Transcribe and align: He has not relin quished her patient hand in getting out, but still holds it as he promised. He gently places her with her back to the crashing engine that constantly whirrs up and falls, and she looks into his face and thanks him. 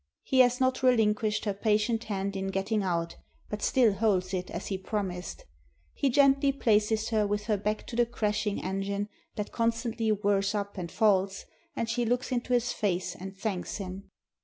He 0.23 0.39
has 0.39 0.59
not 0.59 0.77
relin 0.79 1.13
quished 1.13 1.45
her 1.45 1.53
patient 1.53 2.05
hand 2.05 2.35
in 2.35 2.47
getting 2.47 2.81
out, 2.81 3.17
but 3.51 3.61
still 3.61 3.93
holds 3.93 4.33
it 4.33 4.49
as 4.49 4.65
he 4.69 4.77
promised. 4.79 5.45
He 5.93 6.09
gently 6.09 6.51
places 6.51 7.09
her 7.09 7.27
with 7.27 7.43
her 7.43 7.55
back 7.55 7.85
to 7.85 7.95
the 7.95 8.07
crashing 8.07 8.63
engine 8.63 9.09
that 9.35 9.51
constantly 9.51 10.09
whirrs 10.11 10.55
up 10.55 10.75
and 10.79 10.91
falls, 10.91 11.45
and 11.75 11.87
she 11.87 12.03
looks 12.03 12.31
into 12.31 12.51
his 12.53 12.73
face 12.73 13.13
and 13.13 13.37
thanks 13.37 13.77
him. 13.77 14.09